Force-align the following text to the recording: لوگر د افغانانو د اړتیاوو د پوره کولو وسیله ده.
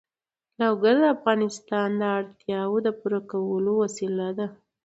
لوگر 0.59 0.95
د 1.03 1.05
افغانانو 1.15 1.99
د 2.01 2.03
اړتیاوو 2.17 2.77
د 2.85 2.87
پوره 2.99 3.19
کولو 3.31 3.71
وسیله 3.83 4.27
ده. 4.37 4.47